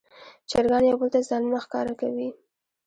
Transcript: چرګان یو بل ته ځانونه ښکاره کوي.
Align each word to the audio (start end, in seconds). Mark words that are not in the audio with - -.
چرګان 0.49 0.83
یو 0.85 0.99
بل 0.99 1.09
ته 1.13 1.19
ځانونه 1.29 1.57
ښکاره 1.65 1.93
کوي. 2.01 2.29